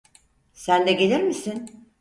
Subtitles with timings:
[0.53, 1.87] Sen de gelir misin?